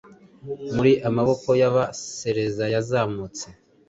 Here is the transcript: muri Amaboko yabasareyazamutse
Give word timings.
muri 0.75 0.93
Amaboko 1.09 1.49
yabasareyazamutse 1.61 3.45